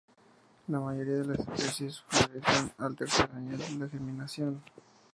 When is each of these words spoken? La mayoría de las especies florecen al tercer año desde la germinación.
La 0.69 0.79
mayoría 0.79 1.17
de 1.17 1.25
las 1.25 1.39
especies 1.47 2.01
florecen 2.07 2.71
al 2.79 2.95
tercer 2.95 3.29
año 3.35 3.55
desde 3.55 3.77
la 3.77 3.87
germinación. 3.87 4.63